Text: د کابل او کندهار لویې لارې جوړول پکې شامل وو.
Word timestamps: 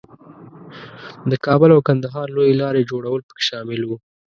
د 1.29 1.33
کابل 1.45 1.69
او 1.75 1.81
کندهار 1.89 2.27
لویې 2.35 2.59
لارې 2.61 2.87
جوړول 2.91 3.21
پکې 3.27 3.43
شامل 3.49 3.81
وو. 3.85 3.97